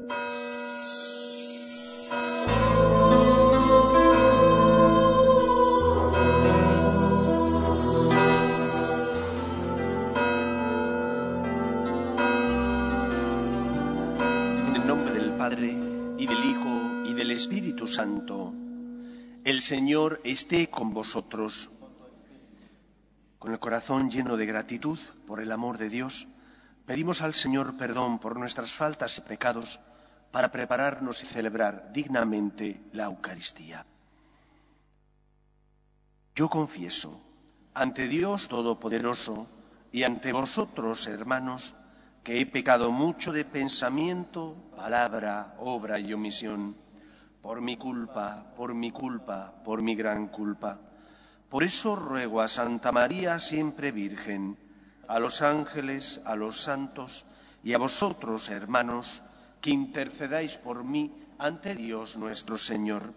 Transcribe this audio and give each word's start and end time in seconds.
En 0.00 0.06
el 14.74 14.86
nombre 14.86 15.12
del 15.12 15.32
Padre, 15.36 15.76
y 16.16 16.26
del 16.26 16.44
Hijo, 16.44 17.02
y 17.04 17.12
del 17.12 17.30
Espíritu 17.30 17.86
Santo, 17.86 18.54
el 19.44 19.60
Señor 19.60 20.22
esté 20.24 20.70
con 20.70 20.94
vosotros. 20.94 21.68
Con 23.38 23.52
el 23.52 23.58
corazón 23.58 24.10
lleno 24.10 24.38
de 24.38 24.46
gratitud 24.46 24.98
por 25.26 25.40
el 25.40 25.52
amor 25.52 25.76
de 25.76 25.90
Dios, 25.90 26.26
pedimos 26.86 27.20
al 27.20 27.34
Señor 27.34 27.76
perdón 27.76 28.18
por 28.18 28.38
nuestras 28.38 28.72
faltas 28.72 29.18
y 29.18 29.20
pecados 29.20 29.78
para 30.30 30.50
prepararnos 30.50 31.22
y 31.22 31.26
celebrar 31.26 31.92
dignamente 31.92 32.80
la 32.92 33.04
Eucaristía. 33.04 33.84
Yo 36.34 36.48
confieso 36.48 37.20
ante 37.74 38.08
Dios 38.08 38.48
Todopoderoso 38.48 39.48
y 39.92 40.04
ante 40.04 40.32
vosotros, 40.32 41.06
hermanos, 41.06 41.74
que 42.22 42.40
he 42.40 42.46
pecado 42.46 42.90
mucho 42.90 43.32
de 43.32 43.44
pensamiento, 43.44 44.56
palabra, 44.76 45.54
obra 45.58 45.98
y 45.98 46.12
omisión, 46.12 46.76
por 47.42 47.60
mi 47.60 47.76
culpa, 47.76 48.52
por 48.56 48.74
mi 48.74 48.90
culpa, 48.90 49.54
por 49.64 49.82
mi 49.82 49.94
gran 49.94 50.28
culpa. 50.28 50.78
Por 51.48 51.64
eso 51.64 51.96
ruego 51.96 52.40
a 52.40 52.48
Santa 52.48 52.92
María, 52.92 53.38
siempre 53.40 53.90
Virgen, 53.90 54.56
a 55.08 55.18
los 55.18 55.42
ángeles, 55.42 56.20
a 56.24 56.36
los 56.36 56.60
santos 56.60 57.24
y 57.64 57.72
a 57.72 57.78
vosotros, 57.78 58.48
hermanos, 58.50 59.22
que 59.60 59.70
intercedáis 59.70 60.56
por 60.56 60.84
mí 60.84 61.12
ante 61.38 61.74
Dios 61.74 62.16
nuestro 62.16 62.58
Señor. 62.58 63.12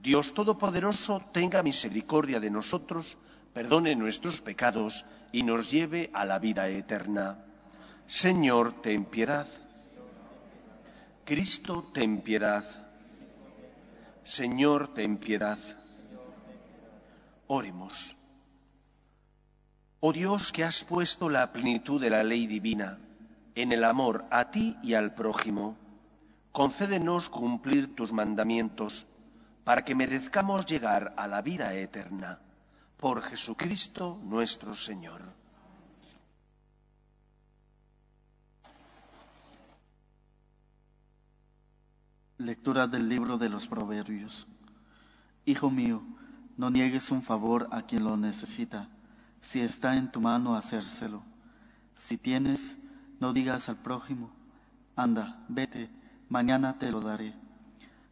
Dios 0.00 0.34
Todopoderoso 0.34 1.22
tenga 1.32 1.62
misericordia 1.62 2.38
de 2.40 2.50
nosotros, 2.50 3.16
perdone 3.52 3.96
nuestros 3.96 4.40
pecados 4.40 5.04
y 5.32 5.42
nos 5.42 5.70
lleve 5.70 6.10
a 6.12 6.24
la 6.24 6.38
vida 6.38 6.68
eterna. 6.68 7.38
Señor, 8.06 8.82
ten 8.82 9.04
piedad. 9.04 9.46
Cristo, 11.24 11.90
ten 11.92 12.20
piedad. 12.20 12.64
Señor, 14.24 14.92
ten 14.94 15.16
piedad. 15.16 15.58
Oremos. 17.46 18.16
Oh 20.00 20.12
Dios, 20.12 20.52
que 20.52 20.64
has 20.64 20.84
puesto 20.84 21.30
la 21.30 21.50
plenitud 21.52 22.00
de 22.00 22.10
la 22.10 22.22
ley 22.22 22.46
divina 22.46 22.98
en 23.54 23.72
el 23.72 23.84
amor 23.84 24.24
a 24.30 24.50
ti 24.50 24.76
y 24.82 24.94
al 24.94 25.14
prójimo, 25.14 25.76
concédenos 26.52 27.28
cumplir 27.28 27.94
tus 27.94 28.12
mandamientos 28.12 29.06
para 29.64 29.84
que 29.84 29.94
merezcamos 29.94 30.66
llegar 30.66 31.14
a 31.16 31.26
la 31.26 31.42
vida 31.42 31.74
eterna. 31.74 32.40
Por 32.96 33.22
Jesucristo 33.22 34.20
nuestro 34.24 34.74
Señor. 34.74 35.20
Lectura 42.38 42.86
del 42.86 43.08
libro 43.08 43.38
de 43.38 43.48
los 43.48 43.68
Proverbios. 43.68 44.46
Hijo 45.46 45.70
mío, 45.70 46.02
no 46.56 46.70
niegues 46.70 47.10
un 47.10 47.22
favor 47.22 47.68
a 47.70 47.82
quien 47.82 48.04
lo 48.04 48.16
necesita, 48.16 48.88
si 49.40 49.60
está 49.60 49.96
en 49.96 50.10
tu 50.10 50.20
mano 50.20 50.54
hacérselo. 50.54 51.22
Si 51.94 52.16
tienes, 52.16 52.78
no 53.24 53.32
digas 53.32 53.70
al 53.70 53.76
prójimo, 53.76 54.28
anda, 54.96 55.42
vete, 55.48 55.88
mañana 56.28 56.78
te 56.78 56.90
lo 56.90 57.00
daré. 57.00 57.32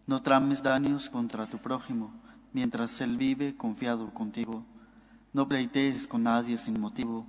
No 0.07 0.23
trames 0.23 0.63
daños 0.63 1.11
contra 1.11 1.47
tu 1.47 1.59
prójimo, 1.59 2.15
mientras 2.55 2.99
él 3.03 3.19
vive 3.19 3.55
confiado 3.55 4.09
contigo. 4.15 4.65
No 5.35 5.47
pleitees 5.47 6.07
con 6.07 6.23
nadie 6.23 6.57
sin 6.57 6.81
motivo, 6.81 7.27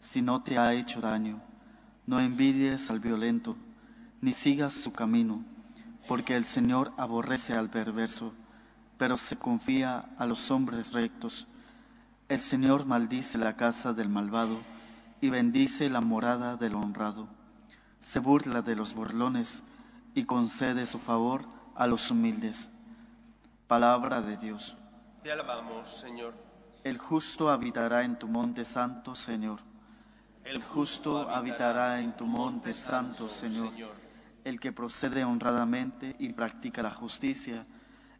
si 0.00 0.20
no 0.20 0.42
te 0.42 0.58
ha 0.58 0.74
hecho 0.74 1.00
daño. 1.00 1.40
No 2.06 2.20
envidies 2.20 2.90
al 2.90 3.00
violento, 3.00 3.56
ni 4.20 4.34
sigas 4.34 4.74
su 4.74 4.92
camino 4.92 5.42
porque 6.06 6.36
el 6.36 6.44
Señor 6.44 6.92
aborrece 6.98 7.54
al 7.54 7.70
perverso, 7.70 8.34
pero 8.98 9.16
se 9.16 9.36
confía 9.36 10.10
a 10.18 10.26
los 10.26 10.50
hombres 10.50 10.92
rectos. 10.92 11.46
El 12.28 12.42
Señor 12.42 12.84
maldice 12.84 13.38
la 13.38 13.56
casa 13.56 13.94
del 13.94 14.10
malvado 14.10 14.73
y 15.24 15.30
bendice 15.30 15.88
la 15.88 16.02
morada 16.02 16.56
del 16.56 16.74
honrado. 16.74 17.26
Se 17.98 18.18
burla 18.18 18.60
de 18.60 18.76
los 18.76 18.92
burlones 18.92 19.64
y 20.14 20.24
concede 20.24 20.84
su 20.84 20.98
favor 20.98 21.46
a 21.74 21.86
los 21.86 22.10
humildes. 22.10 22.68
Palabra 23.66 24.20
de 24.20 24.36
Dios. 24.36 24.76
Te 25.22 25.32
alabamos, 25.32 25.88
Señor. 25.88 26.34
El 26.84 26.98
justo 26.98 27.48
habitará 27.48 28.04
en 28.04 28.18
tu 28.18 28.28
monte 28.28 28.66
santo, 28.66 29.14
Señor. 29.14 29.60
El 30.44 30.62
justo 30.62 31.30
habitará 31.30 32.00
en 32.00 32.14
tu 32.14 32.26
monte 32.26 32.74
santo, 32.74 33.30
Señor 33.30 33.72
el 34.44 34.60
que 34.60 34.72
procede 34.72 35.24
honradamente 35.24 36.16
y 36.18 36.34
practica 36.34 36.82
la 36.82 36.90
justicia, 36.90 37.64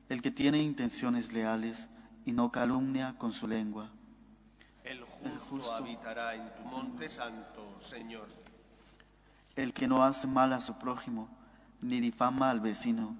el 0.08 0.22
que 0.22 0.30
tiene 0.30 0.62
intenciones 0.62 1.34
leales 1.34 1.90
y 2.24 2.32
no 2.32 2.50
calumnia 2.50 3.14
con 3.18 3.34
su 3.34 3.46
lengua. 3.46 3.90
El 5.24 5.38
justo, 5.38 5.74
habitará 5.74 6.34
en 6.34 6.52
tu 6.54 6.62
monte 6.64 7.08
santo, 7.08 7.76
Señor. 7.80 8.28
El 9.56 9.72
que 9.72 9.88
no 9.88 10.02
hace 10.02 10.26
mal 10.26 10.52
a 10.52 10.60
su 10.60 10.74
prójimo, 10.78 11.28
ni 11.80 12.00
difama 12.00 12.50
al 12.50 12.60
vecino, 12.60 13.16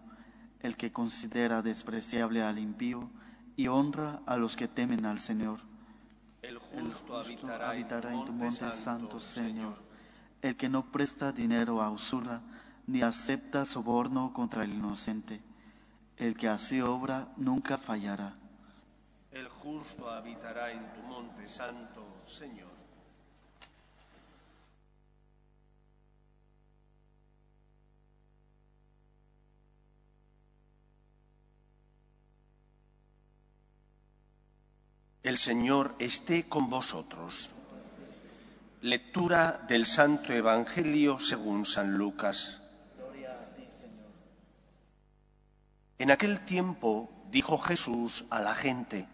el 0.61 0.77
que 0.77 0.93
considera 0.93 1.63
despreciable 1.63 2.43
al 2.43 2.59
impío 2.59 3.11
y 3.57 3.69
honra 3.69 4.21
a 4.27 4.37
los 4.37 4.57
que 4.57 4.69
temen 4.69 5.07
al 5.07 5.19
Señor. 5.19 5.61
El 6.43 6.59
justo, 6.59 7.17
habitará, 7.17 8.13
en 8.13 8.25
tu 8.25 8.33
monte, 8.33 8.71
santo, 8.71 9.21
Señor. 9.21 9.77
El 10.43 10.57
que 10.57 10.69
no 10.69 10.91
presta 10.91 11.33
dinero 11.33 11.81
a 11.81 11.91
usura, 11.91 12.43
ni 12.87 13.01
acepta 13.01 13.65
soborno 13.65 14.33
contra 14.33 14.65
el 14.65 14.75
inocente. 14.75 15.41
El 16.17 16.37
que 16.37 16.49
así 16.49 16.81
obra 16.81 17.29
nunca 17.37 17.79
fallará. 17.79 18.37
Justo 19.65 20.11
habitará 20.11 20.71
en 20.71 20.93
tu 20.93 21.01
monte 21.01 21.49
santo, 21.49 22.05
Señor. 22.27 22.69
El 35.23 35.39
Señor 35.39 35.95
esté 35.99 36.47
con 36.47 36.69
vosotros. 36.69 37.49
Lectura 38.83 39.65
del 39.67 39.87
Santo 39.87 40.35
Evangelio 40.35 41.19
según 41.19 41.65
San 41.65 41.97
Lucas. 41.97 42.61
En 45.99 46.11
aquel 46.11 46.45
tiempo 46.45 47.09
dijo 47.31 47.57
Jesús 47.57 48.27
a 48.29 48.41
la 48.41 48.55
gente, 48.55 49.09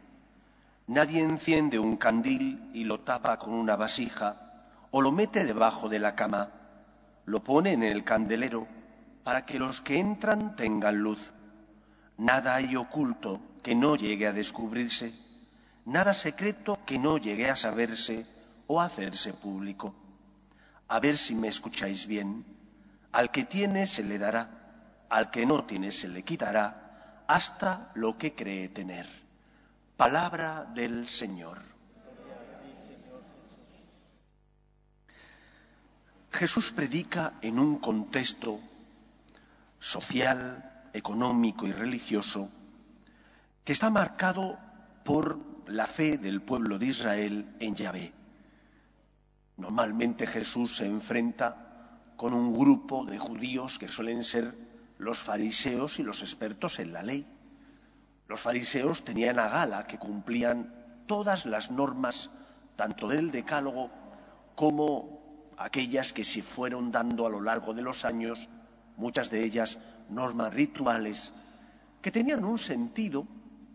Nadie 0.90 1.22
enciende 1.22 1.78
un 1.78 1.96
candil 1.96 2.68
y 2.74 2.82
lo 2.82 2.98
tapa 2.98 3.38
con 3.38 3.54
una 3.54 3.76
vasija 3.76 4.64
o 4.90 5.00
lo 5.00 5.12
mete 5.12 5.44
debajo 5.44 5.88
de 5.88 6.00
la 6.00 6.16
cama, 6.16 6.50
lo 7.26 7.44
pone 7.44 7.74
en 7.74 7.84
el 7.84 8.02
candelero 8.02 8.66
para 9.22 9.46
que 9.46 9.60
los 9.60 9.80
que 9.80 10.00
entran 10.00 10.56
tengan 10.56 10.98
luz. 10.98 11.32
Nada 12.18 12.56
hay 12.56 12.74
oculto 12.74 13.40
que 13.62 13.76
no 13.76 13.94
llegue 13.94 14.26
a 14.26 14.32
descubrirse, 14.32 15.14
nada 15.84 16.12
secreto 16.12 16.80
que 16.84 16.98
no 16.98 17.18
llegue 17.18 17.48
a 17.48 17.54
saberse 17.54 18.26
o 18.66 18.80
a 18.80 18.86
hacerse 18.86 19.32
público. 19.32 19.94
A 20.88 20.98
ver 20.98 21.16
si 21.18 21.36
me 21.36 21.46
escucháis 21.46 22.08
bien. 22.08 22.44
Al 23.12 23.30
que 23.30 23.44
tiene 23.44 23.86
se 23.86 24.02
le 24.02 24.18
dará 24.18 25.06
al 25.08 25.30
que 25.30 25.46
no 25.46 25.62
tiene 25.62 25.92
se 25.92 26.08
le 26.08 26.24
quitará 26.24 27.22
hasta 27.28 27.92
lo 27.94 28.18
que 28.18 28.34
cree 28.34 28.70
tener. 28.70 29.19
Palabra 30.00 30.64
del 30.64 31.06
Señor. 31.08 31.58
Jesús 36.32 36.72
predica 36.72 37.34
en 37.42 37.58
un 37.58 37.76
contexto 37.76 38.60
social, 39.78 40.88
económico 40.94 41.66
y 41.66 41.72
religioso 41.72 42.48
que 43.62 43.74
está 43.74 43.90
marcado 43.90 44.58
por 45.04 45.38
la 45.66 45.86
fe 45.86 46.16
del 46.16 46.40
pueblo 46.40 46.78
de 46.78 46.86
Israel 46.86 47.56
en 47.60 47.74
Yahvé. 47.74 48.14
Normalmente 49.58 50.26
Jesús 50.26 50.76
se 50.76 50.86
enfrenta 50.86 52.14
con 52.16 52.32
un 52.32 52.58
grupo 52.58 53.04
de 53.04 53.18
judíos 53.18 53.78
que 53.78 53.88
suelen 53.88 54.24
ser 54.24 54.50
los 54.96 55.20
fariseos 55.20 55.98
y 55.98 56.04
los 56.04 56.22
expertos 56.22 56.78
en 56.78 56.94
la 56.94 57.02
ley. 57.02 57.26
Los 58.30 58.42
fariseos 58.42 59.02
tenían 59.02 59.40
a 59.40 59.48
gala 59.48 59.82
que 59.82 59.98
cumplían 59.98 60.72
todas 61.08 61.46
las 61.46 61.72
normas, 61.72 62.30
tanto 62.76 63.08
del 63.08 63.32
decálogo 63.32 63.90
como 64.54 65.50
aquellas 65.58 66.12
que 66.12 66.22
se 66.22 66.40
fueron 66.40 66.92
dando 66.92 67.26
a 67.26 67.28
lo 67.28 67.40
largo 67.40 67.74
de 67.74 67.82
los 67.82 68.04
años 68.04 68.48
muchas 68.96 69.30
de 69.30 69.42
ellas 69.42 69.78
normas 70.10 70.54
rituales 70.54 71.32
que 72.00 72.12
tenían 72.12 72.44
un 72.44 72.60
sentido 72.60 73.26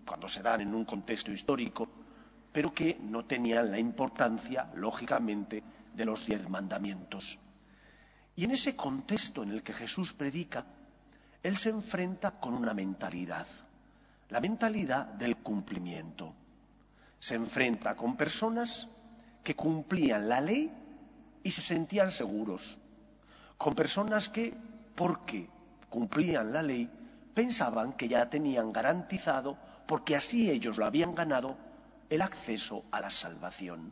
cuando 0.08 0.30
se 0.30 0.42
dan 0.42 0.62
en 0.62 0.74
un 0.74 0.86
contexto 0.86 1.34
histórico, 1.34 1.90
pero 2.54 2.74
que 2.74 2.98
no 3.02 3.26
tenían 3.26 3.72
la 3.72 3.78
importancia, 3.78 4.72
lógicamente, 4.74 5.64
de 5.94 6.06
los 6.06 6.26
diez 6.26 6.48
mandamientos. 6.48 7.40
Y 8.38 8.46
en 8.46 8.52
ese 8.52 8.74
contexto 8.74 9.44
en 9.44 9.52
el 9.52 9.64
que 9.64 9.74
Jesús 9.74 10.14
predica, 10.14 10.66
Él 11.44 11.58
se 11.58 11.72
enfrenta 11.72 12.40
con 12.40 12.54
una 12.54 12.74
mentalidad, 12.74 13.48
la 14.30 14.40
mentalidad 14.40 15.06
del 15.06 15.38
cumplimiento. 15.38 16.34
Se 17.20 17.36
enfrenta 17.36 17.96
con 17.96 18.18
personas 18.18 18.88
que 19.44 19.56
cumplían 19.56 20.28
la 20.28 20.42
ley 20.42 20.72
y 21.44 21.52
se 21.52 21.62
sentían 21.62 22.12
seguros, 22.12 22.80
con 23.58 23.76
personas 23.76 24.30
que, 24.30 24.54
porque 24.96 25.48
cumplían 25.90 26.52
la 26.52 26.64
ley, 26.64 26.90
pensaban 27.34 27.94
que 27.94 28.08
ya 28.08 28.30
tenían 28.30 28.74
garantizado, 28.74 29.58
porque 29.86 30.16
así 30.16 30.50
ellos 30.50 30.78
lo 30.78 30.86
habían 30.86 31.14
ganado, 31.14 31.58
el 32.10 32.22
acceso 32.22 32.84
a 32.92 33.00
la 33.02 33.12
salvación. 33.12 33.92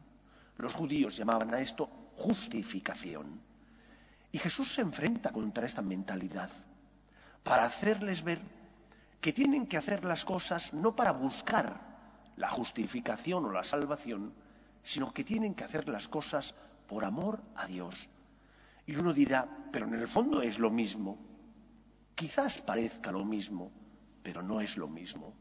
Los 0.58 0.74
judíos 0.74 1.16
llamaban 1.16 1.54
a 1.54 1.60
esto 1.60 1.90
justificación. 2.16 3.42
Y 4.32 4.40
Jesús 4.40 4.74
se 4.74 4.82
enfrenta 4.82 5.32
contra 5.32 5.66
esta 5.66 5.82
mentalidad 5.82 6.50
para 7.44 7.66
hacerles 7.66 8.24
ver 8.24 8.40
que 9.24 9.32
tienen 9.32 9.68
que 9.68 9.78
hacer 9.78 10.04
las 10.04 10.26
cosas 10.26 10.74
no 10.74 10.98
para 10.98 11.14
buscar 11.14 11.80
la 12.36 12.50
justificación 12.50 13.46
o 13.46 13.52
la 13.54 13.64
salvación, 13.64 14.34
sino 14.84 15.14
que 15.14 15.24
tienen 15.24 15.56
que 15.56 15.64
hacer 15.64 15.88
las 15.88 16.10
cosas 16.10 16.54
por 16.90 17.06
amor 17.06 17.42
a 17.56 17.66
Dios. 17.66 18.10
Y 18.86 18.98
uno 18.98 19.14
dirá, 19.14 19.48
pero 19.72 19.88
en 19.88 19.94
el 19.94 20.10
fondo 20.10 20.42
es 20.42 20.60
lo 20.60 20.70
mismo. 20.70 21.18
Quizás 22.16 22.62
parezca 22.62 23.14
lo 23.14 23.24
mismo, 23.24 23.72
pero 24.24 24.44
no 24.44 24.60
es 24.60 24.76
lo 24.76 24.90
mismo. 24.90 25.34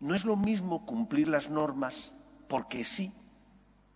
No 0.00 0.14
es 0.14 0.26
lo 0.26 0.36
mismo 0.36 0.84
cumplir 0.84 1.28
las 1.28 1.48
normas 1.48 2.12
porque 2.46 2.84
sí 2.84 3.10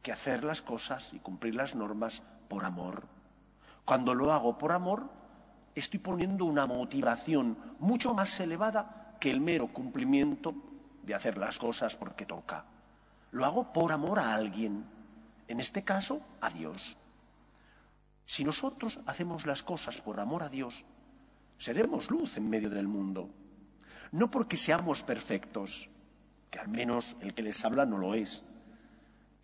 que 0.00 0.12
hacer 0.12 0.42
las 0.42 0.62
cosas 0.62 1.12
y 1.12 1.18
cumplir 1.18 1.54
las 1.54 1.74
normas 1.74 2.22
por 2.48 2.64
amor. 2.64 3.06
Cuando 3.84 4.14
lo 4.14 4.32
hago 4.32 4.56
por 4.56 4.72
amor, 4.72 5.10
estoy 5.74 6.00
poniendo 6.00 6.46
una 6.46 6.64
motivación 6.64 7.58
mucho 7.78 8.14
más 8.14 8.40
elevada 8.40 9.00
que 9.22 9.30
el 9.30 9.40
mero 9.40 9.68
cumplimiento 9.68 10.52
de 11.04 11.14
hacer 11.14 11.38
las 11.38 11.56
cosas 11.56 11.94
porque 11.94 12.26
toca. 12.26 12.64
Lo 13.30 13.44
hago 13.44 13.72
por 13.72 13.92
amor 13.92 14.18
a 14.18 14.34
alguien, 14.34 14.84
en 15.46 15.60
este 15.60 15.84
caso 15.84 16.20
a 16.40 16.50
Dios. 16.50 16.98
Si 18.24 18.42
nosotros 18.42 18.98
hacemos 19.06 19.46
las 19.46 19.62
cosas 19.62 20.00
por 20.00 20.18
amor 20.18 20.42
a 20.42 20.48
Dios, 20.48 20.84
seremos 21.56 22.10
luz 22.10 22.36
en 22.36 22.50
medio 22.50 22.68
del 22.68 22.88
mundo. 22.88 23.30
No 24.10 24.28
porque 24.28 24.56
seamos 24.56 25.04
perfectos, 25.04 25.88
que 26.50 26.58
al 26.58 26.66
menos 26.66 27.16
el 27.20 27.32
que 27.32 27.44
les 27.44 27.64
habla 27.64 27.86
no 27.86 27.98
lo 27.98 28.14
es, 28.14 28.42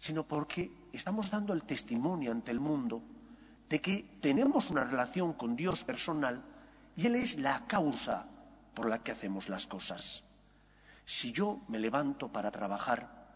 sino 0.00 0.26
porque 0.26 0.72
estamos 0.92 1.30
dando 1.30 1.52
el 1.52 1.62
testimonio 1.62 2.32
ante 2.32 2.50
el 2.50 2.58
mundo 2.58 3.00
de 3.68 3.80
que 3.80 4.18
tenemos 4.20 4.70
una 4.70 4.82
relación 4.82 5.34
con 5.34 5.54
Dios 5.54 5.84
personal 5.84 6.42
y 6.96 7.06
Él 7.06 7.14
es 7.14 7.38
la 7.38 7.64
causa 7.68 8.26
por 8.78 8.88
la 8.88 9.02
que 9.02 9.10
hacemos 9.10 9.48
las 9.48 9.66
cosas. 9.66 10.22
Si 11.04 11.32
yo 11.32 11.62
me 11.66 11.80
levanto 11.80 12.28
para 12.28 12.52
trabajar 12.52 13.26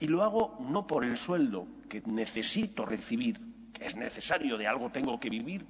y 0.00 0.08
lo 0.08 0.24
hago 0.24 0.58
no 0.58 0.88
por 0.88 1.04
el 1.04 1.16
sueldo 1.16 1.68
que 1.88 2.02
necesito 2.06 2.84
recibir, 2.84 3.70
que 3.72 3.86
es 3.86 3.94
necesario, 3.94 4.58
de 4.58 4.66
algo 4.66 4.90
tengo 4.90 5.20
que 5.20 5.30
vivir, 5.30 5.64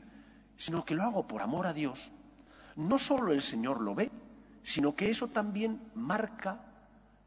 sino 0.56 0.86
que 0.86 0.94
lo 0.94 1.02
hago 1.02 1.28
por 1.28 1.42
amor 1.42 1.66
a 1.66 1.74
Dios, 1.74 2.10
no 2.76 2.98
solo 2.98 3.34
el 3.34 3.42
Señor 3.42 3.82
lo 3.82 3.94
ve, 3.94 4.10
sino 4.62 4.96
que 4.96 5.10
eso 5.10 5.28
también 5.28 5.90
marca 5.94 6.58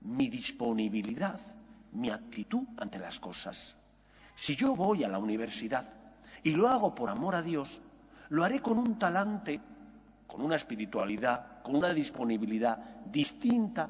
mi 0.01 0.30
disponibilidad, 0.30 1.40
mi 1.92 2.10
actitud 2.10 2.63
ante 2.78 2.98
las 2.98 3.19
cosas. 3.19 3.75
Si 4.34 4.56
yo 4.56 4.75
voy 4.75 5.04
a 5.04 5.10
la 5.10 5.19
universidad 5.19 5.94
y 6.42 6.54
lo 6.54 6.69
hago 6.69 6.95
por 6.95 7.12
amor 7.12 7.36
a 7.36 7.44
Dios, 7.44 7.81
lo 8.30 8.44
haré 8.44 8.63
con 8.63 8.80
un 8.80 8.98
talante, 8.98 9.62
con 10.33 10.41
una 10.41 10.56
espiritualidad, 10.56 11.62
con 11.62 11.75
una 11.75 11.94
disponibilidad 11.94 12.75
distinta 13.06 13.88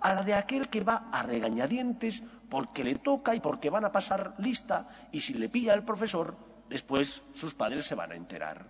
a 0.00 0.12
la 0.12 0.24
de 0.24 0.34
aquel 0.34 0.68
que 0.68 0.80
va 0.80 1.08
a 1.12 1.22
regañadientes 1.22 2.20
porque 2.50 2.82
le 2.82 2.96
toca 2.96 3.32
y 3.32 3.38
porque 3.38 3.70
van 3.70 3.84
a 3.84 3.92
pasar 3.92 4.34
lista 4.38 4.88
y 5.12 5.20
si 5.20 5.34
le 5.34 5.48
pilla 5.48 5.72
el 5.72 5.84
profesor, 5.84 6.36
después 6.68 7.22
sus 7.36 7.54
padres 7.54 7.86
se 7.86 7.94
van 7.94 8.10
a 8.10 8.16
enterar. 8.16 8.66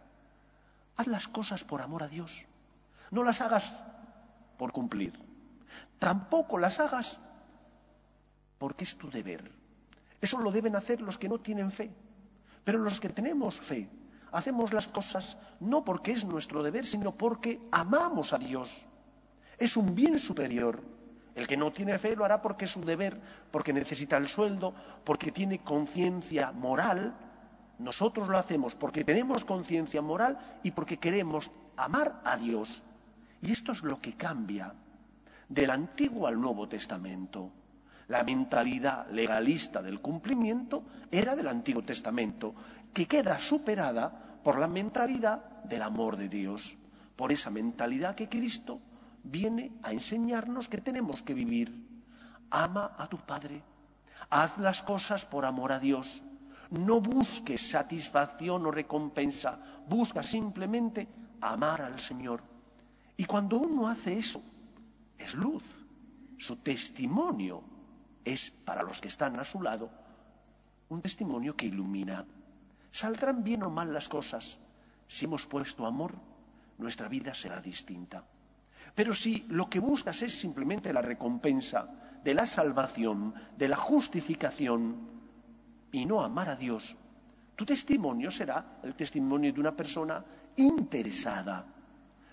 Haz 0.98 1.06
las 1.06 1.26
cosas 1.26 1.64
por 1.64 1.80
amor 1.80 2.02
a 2.02 2.08
Dios. 2.08 2.44
No 3.10 3.24
las 3.24 3.40
hagas 3.40 3.78
por 4.58 4.72
cumplir. 4.72 5.18
Tampoco 5.98 6.58
las 6.58 6.78
hagas 6.78 7.16
porque 8.58 8.84
es 8.84 8.98
tu 8.98 9.10
deber. 9.10 9.50
Eso 10.20 10.40
lo 10.40 10.52
deben 10.52 10.76
hacer 10.76 11.00
los 11.00 11.16
que 11.16 11.30
no 11.30 11.38
tienen 11.38 11.70
fe. 11.70 11.90
Pero 12.64 12.80
los 12.80 13.00
que 13.00 13.08
tenemos 13.08 13.58
fe, 13.58 13.88
hacemos 14.34 14.72
las 14.72 14.88
cosas 14.88 15.36
no 15.60 15.84
porque 15.84 16.12
es 16.12 16.24
nuestro 16.24 16.62
deber, 16.62 16.84
sino 16.84 17.12
porque 17.12 17.60
amamos 17.70 18.32
a 18.32 18.38
Dios. 18.38 18.86
Es 19.56 19.76
un 19.76 19.94
bien 19.94 20.18
superior. 20.18 20.82
El 21.34 21.46
que 21.46 21.56
no 21.56 21.72
tiene 21.72 21.98
fe 21.98 22.14
lo 22.14 22.24
hará 22.24 22.42
porque 22.42 22.64
es 22.64 22.72
su 22.72 22.84
deber, 22.84 23.20
porque 23.50 23.72
necesita 23.72 24.16
el 24.16 24.28
sueldo, 24.28 24.74
porque 25.04 25.30
tiene 25.30 25.60
conciencia 25.60 26.52
moral. 26.52 27.14
Nosotros 27.78 28.28
lo 28.28 28.36
hacemos 28.36 28.74
porque 28.74 29.04
tenemos 29.04 29.44
conciencia 29.44 30.02
moral 30.02 30.38
y 30.62 30.72
porque 30.72 30.98
queremos 30.98 31.50
amar 31.76 32.20
a 32.24 32.36
Dios. 32.36 32.82
Y 33.40 33.52
esto 33.52 33.72
es 33.72 33.82
lo 33.82 34.00
que 34.00 34.14
cambia 34.14 34.74
del 35.48 35.70
Antiguo 35.70 36.26
al 36.26 36.40
Nuevo 36.40 36.68
Testamento. 36.68 37.50
La 38.08 38.22
mentalidad 38.22 39.08
legalista 39.10 39.82
del 39.82 40.00
cumplimiento 40.00 40.84
era 41.10 41.34
del 41.34 41.48
Antiguo 41.48 41.82
Testamento, 41.82 42.54
que 42.92 43.06
queda 43.06 43.38
superada 43.38 44.40
por 44.42 44.58
la 44.58 44.68
mentalidad 44.68 45.62
del 45.64 45.82
amor 45.82 46.16
de 46.16 46.28
Dios, 46.28 46.76
por 47.16 47.32
esa 47.32 47.50
mentalidad 47.50 48.14
que 48.14 48.28
Cristo 48.28 48.80
viene 49.22 49.72
a 49.82 49.92
enseñarnos 49.92 50.68
que 50.68 50.78
tenemos 50.78 51.22
que 51.22 51.34
vivir. 51.34 51.82
Ama 52.50 52.94
a 52.98 53.06
tu 53.08 53.18
Padre, 53.18 53.62
haz 54.30 54.58
las 54.58 54.82
cosas 54.82 55.24
por 55.24 55.46
amor 55.46 55.72
a 55.72 55.80
Dios, 55.80 56.22
no 56.70 57.00
busques 57.00 57.70
satisfacción 57.70 58.66
o 58.66 58.70
recompensa, 58.70 59.58
busca 59.88 60.22
simplemente 60.22 61.08
amar 61.40 61.82
al 61.82 61.98
Señor. 62.00 62.42
Y 63.16 63.24
cuando 63.24 63.58
uno 63.58 63.88
hace 63.88 64.18
eso, 64.18 64.42
es 65.16 65.34
luz. 65.34 65.64
Su 66.36 66.56
testimonio 66.56 67.73
es, 68.24 68.50
para 68.50 68.82
los 68.82 69.00
que 69.00 69.08
están 69.08 69.38
a 69.38 69.44
su 69.44 69.60
lado, 69.60 69.90
un 70.88 71.02
testimonio 71.02 71.56
que 71.56 71.66
ilumina. 71.66 72.24
Saldrán 72.90 73.42
bien 73.42 73.62
o 73.62 73.70
mal 73.70 73.92
las 73.92 74.08
cosas. 74.08 74.58
Si 75.06 75.24
hemos 75.24 75.46
puesto 75.46 75.86
amor, 75.86 76.14
nuestra 76.78 77.08
vida 77.08 77.34
será 77.34 77.60
distinta. 77.60 78.24
Pero 78.94 79.14
si 79.14 79.46
lo 79.48 79.68
que 79.68 79.80
buscas 79.80 80.22
es 80.22 80.34
simplemente 80.34 80.92
la 80.92 81.02
recompensa 81.02 81.88
de 82.22 82.34
la 82.34 82.46
salvación, 82.46 83.34
de 83.56 83.68
la 83.68 83.76
justificación, 83.76 85.14
y 85.92 86.06
no 86.06 86.22
amar 86.22 86.48
a 86.48 86.56
Dios, 86.56 86.96
tu 87.54 87.64
testimonio 87.64 88.30
será 88.30 88.78
el 88.82 88.94
testimonio 88.94 89.52
de 89.52 89.60
una 89.60 89.76
persona 89.76 90.24
interesada. 90.56 91.64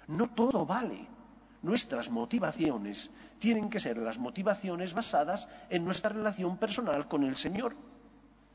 No 0.08 0.30
todo 0.32 0.66
vale. 0.66 1.08
Nuestras 1.62 2.10
motivaciones 2.10 3.12
tienen 3.38 3.70
que 3.70 3.80
ser 3.80 3.98
las 3.98 4.18
motivaciones 4.18 4.94
basadas 4.94 5.48
en 5.70 5.86
nuestra 5.86 6.10
relación 6.10 6.58
personal 6.58 7.08
con 7.08 7.24
el 7.24 7.36
Señor. 7.36 7.76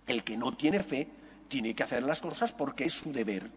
El 0.07 0.25
que 0.25 0.37
no 0.37 0.57
tiene 0.57 0.83
fe 0.83 1.09
tiene 1.49 1.75
que 1.75 1.85
hacer 1.85 2.03
las 2.03 2.21
cosas 2.21 2.53
porque 2.53 2.85
es 2.85 2.95
su 2.95 3.13
deber. 3.13 3.51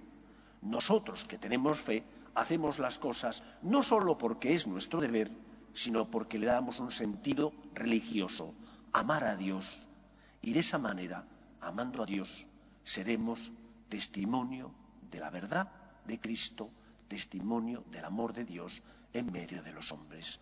Nosotros 0.61 1.25
que 1.25 1.37
tenemos 1.37 1.79
fe 1.79 2.03
hacemos 2.35 2.77
las 2.79 2.99
cosas 2.99 3.43
no 3.63 3.81
solo 3.81 4.17
porque 4.17 4.53
es 4.53 4.67
nuestro 4.67 5.01
deber, 5.01 5.31
sino 5.73 6.05
porque 6.05 6.37
le 6.37 6.45
damos 6.45 6.79
un 6.79 6.91
sentido 6.91 7.53
religioso, 7.73 8.53
amar 8.93 9.23
a 9.23 9.35
Dios. 9.35 9.87
Y 10.41 10.53
de 10.53 10.59
esa 10.59 10.77
manera, 10.77 11.25
amando 11.59 12.03
a 12.03 12.05
Dios, 12.05 12.47
seremos 12.83 13.51
testimonio 13.89 14.71
de 15.09 15.19
la 15.19 15.29
verdad 15.29 15.71
de 16.05 16.19
Cristo, 16.19 16.69
testimonio 17.07 17.83
del 17.91 18.05
amor 18.05 18.33
de 18.33 18.45
Dios 18.45 18.83
en 19.13 19.31
medio 19.31 19.61
de 19.63 19.71
los 19.71 19.91
hombres. 19.91 20.39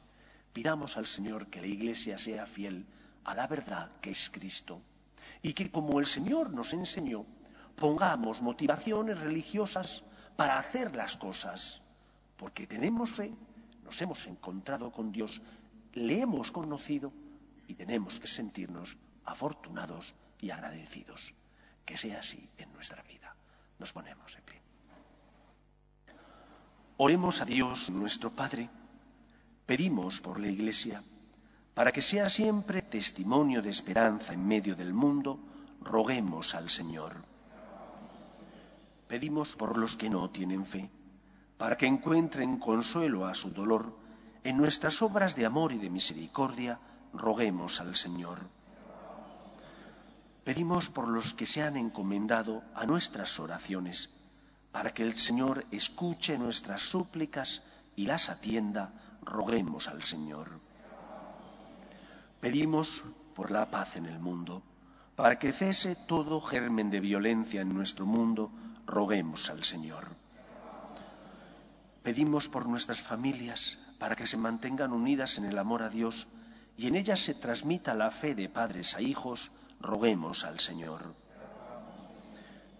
Pidamos 0.53 0.97
al 0.97 1.05
Señor 1.05 1.47
que 1.47 1.61
la 1.61 1.67
Iglesia 1.67 2.17
sea 2.17 2.45
fiel 2.45 2.85
a 3.25 3.35
la 3.35 3.47
verdad 3.47 3.91
que 4.01 4.11
es 4.11 4.29
Cristo 4.29 4.81
y 5.41 5.53
que 5.53 5.69
como 5.69 5.99
el 5.99 6.07
Señor 6.07 6.51
nos 6.51 6.73
enseñó, 6.73 7.25
pongamos 7.75 8.41
motivaciones 8.41 9.19
religiosas 9.19 10.03
para 10.35 10.59
hacer 10.59 10.95
las 10.95 11.15
cosas, 11.15 11.81
porque 12.37 12.67
tenemos 12.67 13.11
fe, 13.11 13.33
nos 13.83 14.01
hemos 14.01 14.25
encontrado 14.27 14.91
con 14.91 15.11
Dios, 15.11 15.41
le 15.93 16.21
hemos 16.21 16.51
conocido 16.51 17.11
y 17.67 17.75
tenemos 17.75 18.19
que 18.19 18.27
sentirnos 18.27 18.97
afortunados 19.25 20.15
y 20.39 20.51
agradecidos. 20.51 21.33
Que 21.85 21.97
sea 21.97 22.19
así 22.19 22.49
en 22.57 22.71
nuestra 22.73 23.01
vida. 23.03 23.35
Nos 23.79 23.93
ponemos 23.93 24.35
en 24.35 24.43
pie. 24.43 24.66
Oremos 26.99 27.41
a 27.41 27.45
Dios 27.45 27.91
nuestro 27.91 28.31
Padre. 28.31 28.71
Pedimos 29.67 30.19
por 30.19 30.39
la 30.39 30.47
Iglesia, 30.47 31.03
para 31.75 31.91
que 31.91 32.01
sea 32.01 32.27
siempre 32.27 32.81
testimonio 32.81 33.61
de 33.61 33.69
esperanza 33.69 34.33
en 34.33 34.47
medio 34.47 34.75
del 34.75 34.93
mundo, 34.93 35.37
roguemos 35.79 36.55
al 36.55 36.71
Señor. 36.71 37.17
Pedimos 39.07 39.55
por 39.55 39.77
los 39.77 39.95
que 39.95 40.09
no 40.09 40.31
tienen 40.31 40.65
fe, 40.65 40.89
para 41.59 41.77
que 41.77 41.85
encuentren 41.85 42.57
consuelo 42.57 43.27
a 43.27 43.35
su 43.35 43.51
dolor. 43.51 43.95
En 44.43 44.57
nuestras 44.57 45.03
obras 45.03 45.35
de 45.35 45.45
amor 45.45 45.73
y 45.73 45.77
de 45.77 45.91
misericordia, 45.91 46.79
roguemos 47.13 47.79
al 47.79 47.95
Señor. 47.95 48.39
Pedimos 50.43 50.89
por 50.89 51.07
los 51.07 51.35
que 51.35 51.45
se 51.45 51.61
han 51.61 51.77
encomendado 51.77 52.63
a 52.73 52.87
nuestras 52.87 53.39
oraciones, 53.39 54.09
para 54.77 54.93
que 54.93 55.01
el 55.01 55.17
Señor 55.17 55.65
escuche 55.71 56.37
nuestras 56.37 56.83
súplicas 56.83 57.63
y 57.95 58.05
las 58.05 58.29
atienda, 58.29 58.93
roguemos 59.23 59.87
al 59.87 60.03
Señor. 60.03 60.59
Pedimos 62.39 63.03
por 63.33 63.49
la 63.49 63.71
paz 63.71 63.95
en 63.95 64.05
el 64.05 64.19
mundo, 64.19 64.61
para 65.15 65.39
que 65.39 65.51
cese 65.51 65.95
todo 65.95 66.41
germen 66.41 66.91
de 66.91 66.99
violencia 66.99 67.61
en 67.61 67.73
nuestro 67.73 68.05
mundo, 68.05 68.51
roguemos 68.85 69.49
al 69.49 69.63
Señor. 69.63 70.09
Pedimos 72.03 72.47
por 72.47 72.67
nuestras 72.67 73.01
familias, 73.01 73.79
para 73.97 74.15
que 74.15 74.27
se 74.27 74.37
mantengan 74.37 74.93
unidas 74.93 75.39
en 75.39 75.45
el 75.45 75.57
amor 75.57 75.81
a 75.81 75.89
Dios 75.89 76.27
y 76.77 76.85
en 76.85 76.97
ellas 76.97 77.19
se 77.19 77.33
transmita 77.33 77.95
la 77.95 78.11
fe 78.11 78.35
de 78.35 78.47
padres 78.47 78.95
a 78.95 79.01
hijos, 79.01 79.49
roguemos 79.81 80.43
al 80.43 80.59
Señor. 80.59 81.15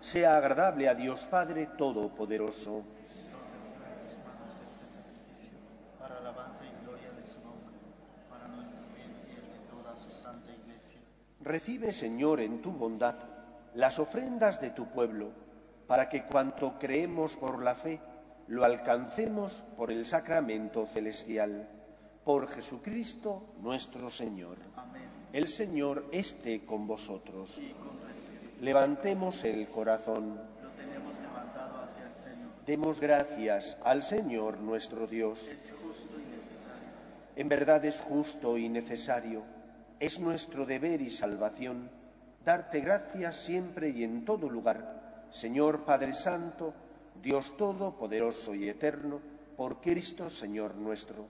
sea 0.00 0.36
agradable 0.36 0.88
a 0.88 0.94
Dios 0.94 1.26
Padre 1.26 1.66
Todopoderoso. 1.76 2.82
Para 5.98 6.18
alabanza 6.18 6.64
y 6.64 6.84
gloria 6.84 7.10
de 7.12 7.26
su 7.26 7.40
nombre, 7.40 7.74
para 8.30 8.48
nuestro 8.48 8.80
bien 8.94 9.14
y 9.28 9.32
el 9.32 9.42
de 9.42 9.58
toda 9.70 9.96
su 9.96 10.10
santa 10.10 10.52
iglesia. 10.52 11.00
Recibe, 11.40 11.92
Señor, 11.92 12.40
en 12.40 12.62
tu 12.62 12.72
bondad 12.72 13.16
las 13.74 13.98
ofrendas 13.98 14.60
de 14.60 14.70
tu 14.70 14.86
pueblo, 14.86 15.30
para 15.86 16.08
que 16.08 16.24
cuanto 16.24 16.78
creemos 16.78 17.36
por 17.36 17.62
la 17.62 17.74
fe, 17.74 18.00
lo 18.46 18.64
alcancemos 18.64 19.62
por 19.76 19.90
el 19.90 20.06
sacramento 20.06 20.86
celestial. 20.86 21.68
Por 22.24 22.48
Jesucristo 22.48 23.54
nuestro 23.60 24.10
Señor. 24.10 24.58
Amén. 24.76 25.08
El 25.32 25.48
Señor 25.48 26.06
esté 26.12 26.64
con 26.64 26.86
vosotros. 26.86 27.60
Levantemos 28.60 29.44
el 29.44 29.68
corazón. 29.68 30.36
Demos 32.66 33.00
gracias 33.00 33.78
al 33.84 34.02
Señor 34.02 34.58
nuestro 34.58 35.06
Dios. 35.06 35.48
En 37.36 37.48
verdad 37.48 37.84
es 37.84 38.00
justo 38.00 38.58
y 38.58 38.68
necesario. 38.68 39.44
Es 40.00 40.18
nuestro 40.18 40.66
deber 40.66 41.00
y 41.00 41.08
salvación 41.08 41.88
darte 42.44 42.80
gracias 42.80 43.36
siempre 43.36 43.90
y 43.90 44.02
en 44.02 44.24
todo 44.24 44.48
lugar, 44.50 45.26
Señor 45.30 45.84
Padre 45.84 46.12
Santo, 46.12 46.74
Dios 47.22 47.56
Todopoderoso 47.56 48.54
y 48.54 48.68
Eterno, 48.68 49.20
por 49.56 49.80
Cristo 49.80 50.28
Señor 50.28 50.74
nuestro, 50.74 51.26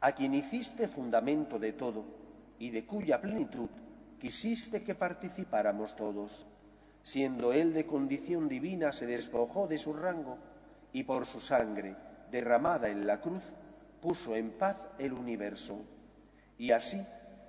a 0.00 0.12
quien 0.12 0.34
hiciste 0.34 0.86
fundamento 0.86 1.58
de 1.58 1.72
todo 1.72 2.04
y 2.58 2.70
de 2.70 2.84
cuya 2.84 3.20
plenitud 3.20 3.68
quisiste 4.22 4.84
que 4.84 4.94
participáramos 4.94 5.96
todos. 5.96 6.46
Siendo 7.02 7.52
Él 7.52 7.74
de 7.74 7.86
condición 7.86 8.48
divina, 8.48 8.92
se 8.92 9.04
despojó 9.04 9.66
de 9.66 9.78
su 9.78 9.92
rango 9.92 10.38
y 10.92 11.02
por 11.02 11.26
su 11.26 11.40
sangre, 11.40 11.96
derramada 12.30 12.88
en 12.88 13.04
la 13.04 13.20
cruz, 13.20 13.42
puso 14.00 14.36
en 14.36 14.52
paz 14.52 14.86
el 15.00 15.12
universo. 15.12 15.80
Y 16.56 16.70
así, 16.70 17.04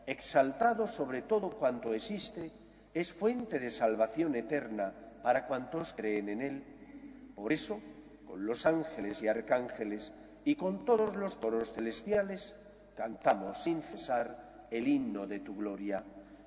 exaltado 0.08 0.88
sobre 0.88 1.22
todo 1.22 1.52
cuanto 1.52 1.94
existe, 1.94 2.52
es 2.92 3.14
fuente 3.14 3.60
de 3.60 3.70
salvación 3.70 4.34
eterna 4.34 4.94
para 5.22 5.46
cuantos 5.46 5.94
creen 5.94 6.30
en 6.30 6.42
Él. 6.42 6.64
Por 7.36 7.54
eso, 7.54 7.80
con 8.26 8.48
los 8.48 8.66
ángeles 8.66 9.22
y 9.22 9.28
arcángeles 9.28 10.12
y 10.44 10.56
con 10.56 10.86
todos 10.86 11.16
los 11.18 11.36
coros 11.36 11.72
celestiales, 11.72 12.56
cantamos 12.96 13.62
sin 13.62 13.84
cesar 13.84 14.66
el 14.72 14.88
himno 14.88 15.28
de 15.28 15.40
tu 15.40 15.56
gloria. 15.56 16.04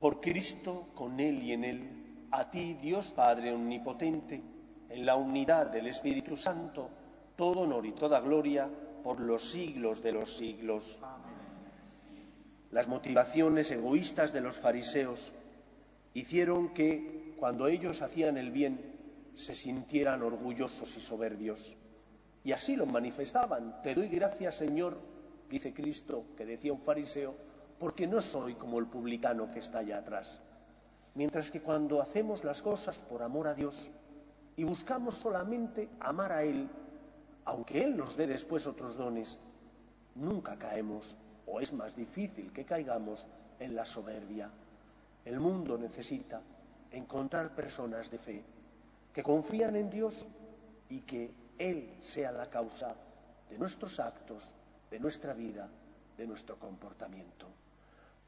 Por 0.00 0.18
Cristo, 0.18 0.88
con 0.94 1.20
Él 1.20 1.42
y 1.42 1.52
en 1.52 1.62
Él, 1.62 2.26
a 2.30 2.50
ti, 2.50 2.72
Dios 2.80 3.08
Padre 3.08 3.52
Omnipotente, 3.52 4.42
en 4.88 5.04
la 5.04 5.14
unidad 5.16 5.66
del 5.66 5.88
Espíritu 5.88 6.38
Santo, 6.38 6.88
todo 7.36 7.60
honor 7.60 7.84
y 7.84 7.92
toda 7.92 8.20
gloria 8.20 8.70
por 9.04 9.20
los 9.20 9.44
siglos 9.44 10.02
de 10.02 10.12
los 10.12 10.34
siglos. 10.34 11.02
Las 12.70 12.88
motivaciones 12.88 13.70
egoístas 13.72 14.32
de 14.32 14.40
los 14.40 14.56
fariseos 14.56 15.32
hicieron 16.14 16.72
que, 16.72 17.34
cuando 17.38 17.68
ellos 17.68 18.00
hacían 18.00 18.38
el 18.38 18.50
bien, 18.50 18.80
se 19.34 19.54
sintieran 19.54 20.22
orgullosos 20.22 20.96
y 20.96 21.00
soberbios. 21.00 21.76
Y 22.42 22.52
así 22.52 22.74
lo 22.74 22.86
manifestaban. 22.86 23.82
Te 23.82 23.94
doy 23.94 24.08
gracias, 24.08 24.56
Señor, 24.56 24.98
dice 25.50 25.74
Cristo, 25.74 26.24
que 26.38 26.46
decía 26.46 26.72
un 26.72 26.80
fariseo, 26.80 27.49
porque 27.80 28.06
no 28.06 28.20
soy 28.20 28.56
como 28.56 28.78
el 28.78 28.86
publicano 28.86 29.50
que 29.50 29.58
está 29.58 29.78
allá 29.78 29.98
atrás. 29.98 30.42
Mientras 31.14 31.50
que 31.50 31.62
cuando 31.62 32.02
hacemos 32.02 32.44
las 32.44 32.60
cosas 32.60 32.98
por 32.98 33.22
amor 33.22 33.48
a 33.48 33.54
Dios 33.54 33.90
y 34.54 34.64
buscamos 34.64 35.14
solamente 35.14 35.88
amar 35.98 36.30
a 36.30 36.42
Él, 36.42 36.68
aunque 37.46 37.82
Él 37.82 37.96
nos 37.96 38.18
dé 38.18 38.26
después 38.26 38.66
otros 38.66 38.98
dones, 38.98 39.38
nunca 40.14 40.58
caemos 40.58 41.16
o 41.46 41.58
es 41.58 41.72
más 41.72 41.96
difícil 41.96 42.52
que 42.52 42.66
caigamos 42.66 43.26
en 43.58 43.74
la 43.74 43.86
soberbia. 43.86 44.50
El 45.24 45.40
mundo 45.40 45.78
necesita 45.78 46.42
encontrar 46.90 47.54
personas 47.54 48.10
de 48.10 48.18
fe 48.18 48.44
que 49.10 49.22
confían 49.22 49.74
en 49.74 49.88
Dios 49.88 50.28
y 50.90 51.00
que 51.00 51.32
Él 51.56 51.96
sea 51.98 52.30
la 52.30 52.50
causa 52.50 52.94
de 53.48 53.58
nuestros 53.58 53.98
actos, 53.98 54.54
de 54.90 55.00
nuestra 55.00 55.32
vida, 55.32 55.70
de 56.18 56.26
nuestro 56.26 56.58
comportamiento. 56.58 57.59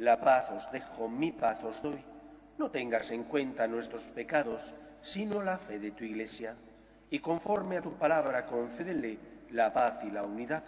la 0.00 0.18
paz 0.18 0.50
os 0.50 0.70
dejo, 0.72 1.08
mi 1.08 1.30
paz 1.30 1.62
os 1.62 1.82
doy. 1.82 2.02
No 2.56 2.70
tengas 2.70 3.10
en 3.10 3.24
cuenta 3.24 3.66
nuestros 3.66 4.04
pecados, 4.08 4.74
sino 5.02 5.42
la 5.42 5.58
fe 5.58 5.78
de 5.78 5.90
tu 5.90 6.04
Iglesia. 6.04 6.56
Y 7.10 7.18
conforme 7.18 7.76
a 7.76 7.82
tu 7.82 7.92
palabra, 7.92 8.46
concédele 8.46 9.18
la 9.50 9.72
paz 9.72 10.00
y 10.04 10.10
la 10.10 10.22
unidad. 10.22 10.64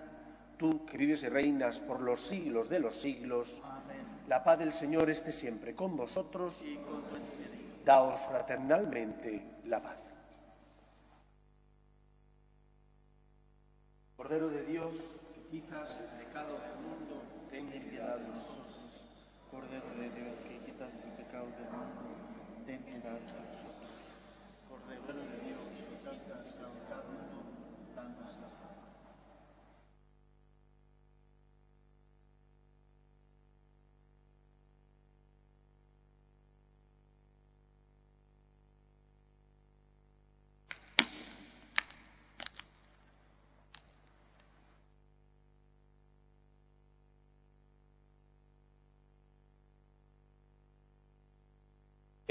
Tú 0.58 0.84
que 0.84 0.98
vives 0.98 1.22
y 1.22 1.28
reinas 1.28 1.80
por 1.80 2.00
los 2.02 2.20
siglos 2.20 2.68
de 2.68 2.80
los 2.80 3.00
siglos, 3.00 3.62
la 4.28 4.44
paz 4.44 4.58
del 4.58 4.72
Señor 4.72 5.08
esté 5.08 5.32
siempre 5.32 5.74
con 5.74 5.96
vosotros. 5.96 6.62
Y 6.64 6.78
Daos 7.84 8.20
fraternalmente 8.26 9.42
la 9.64 9.82
paz. 9.82 9.98
Cordero 14.16 14.48
de 14.50 14.64
Dios, 14.66 14.96
que 15.34 15.40
quitas 15.50 15.98
el 15.98 16.24
pecado 16.24 16.52
del 16.52 16.76
mundo, 16.86 17.22
ten 17.50 17.66
piedad 17.88 18.18
de 18.18 18.28
nosotros. 18.28 18.61
Cordero 19.52 19.84
de 19.98 20.08
Dios 20.18 20.40
que 20.48 20.56
quitas 20.64 21.04
el 21.04 21.10
pecado 21.10 21.44
del 21.44 21.68
mundo, 21.68 22.64
ten 22.64 22.82
piedad 22.84 23.12
de 23.12 23.20
nosotros. 23.20 23.76
Cordero 24.66 25.12
de 25.12 25.44
Dios 25.44 25.60
que 25.76 25.84
quitas 25.92 26.24
el 26.24 26.70
pecado 26.72 27.12
del 27.12 27.28
mundo, 27.36 27.92
danos 27.94 28.34
la 28.40 28.48
paz. 28.48 28.72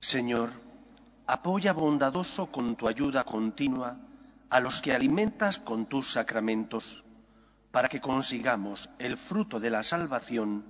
Señor, 0.00 0.50
apoya 1.26 1.72
bondadoso 1.72 2.50
con 2.52 2.76
tu 2.76 2.88
ayuda 2.88 3.24
continua 3.24 3.98
a 4.50 4.60
los 4.60 4.82
que 4.82 4.92
alimentas 4.92 5.58
con 5.58 5.86
tus 5.86 6.12
sacramentos, 6.12 7.04
para 7.70 7.88
que 7.88 8.00
consigamos 8.00 8.90
el 8.98 9.16
fruto 9.16 9.58
de 9.58 9.70
la 9.70 9.82
salvación 9.82 10.64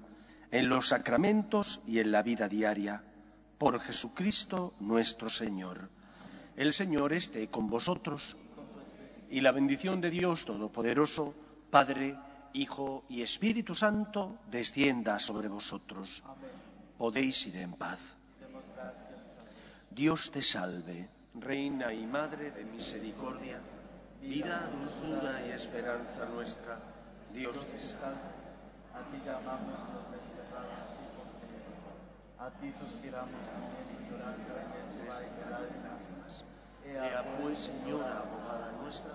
en 0.52 0.68
los 0.68 0.88
sacramentos 0.88 1.80
y 1.86 1.98
en 1.98 2.12
la 2.12 2.22
vida 2.22 2.48
diaria. 2.48 3.02
Por 3.58 3.80
Jesucristo 3.80 4.74
nuestro 4.78 5.28
Señor. 5.28 5.90
El 6.56 6.72
Señor 6.72 7.12
esté 7.12 7.48
con 7.48 7.68
vosotros 7.68 8.36
y 9.30 9.40
la 9.40 9.50
bendición 9.50 10.00
de 10.00 10.10
Dios 10.10 10.44
Todopoderoso, 10.44 11.34
Padre, 11.70 12.16
Hijo 12.54 13.04
y 13.08 13.22
Espíritu 13.22 13.74
Santo, 13.74 14.38
descienda 14.50 15.18
sobre 15.18 15.48
vosotros. 15.48 16.22
Podéis 16.98 17.46
ir 17.46 17.56
en 17.56 17.72
paz. 17.72 18.14
Dios 19.90 20.30
te 20.30 20.42
salve, 20.42 21.08
Reina 21.34 21.92
y 21.92 22.06
Madre 22.06 22.50
de 22.50 22.64
misericordia, 22.64 23.58
vida, 24.20 24.68
dulzura 24.68 25.46
y 25.46 25.50
esperanza 25.50 26.26
nuestra. 26.34 26.78
Dios 27.32 27.64
te 27.66 27.78
salve. 27.78 28.32
A 28.94 29.00
ti 29.10 29.16
llamamos 29.24 29.78
los 29.94 30.12
desterrados 30.12 30.92
hijos 31.00 31.28
de 31.40 31.48
Eva. 31.56 32.46
A 32.46 32.50
ti 32.50 32.72
suspiramos 32.78 33.32
y 33.32 34.10
llorando 34.10 34.52
en 34.60 34.68
este 34.84 35.08
valle 35.08 35.30
de 35.36 35.50
lágrimas. 35.50 36.44
Ea 36.84 37.38
pues, 37.40 37.58
Señora, 37.58 38.18
abogada 38.18 38.72
nuestra, 38.82 39.12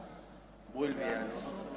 vuelve 0.74 1.06
a 1.14 1.22
nosotros 1.22 1.77